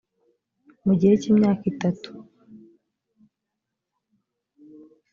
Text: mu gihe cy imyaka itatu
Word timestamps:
mu 0.85 0.93
gihe 0.99 1.13
cy 1.21 1.27
imyaka 1.31 1.63
itatu 1.73 2.09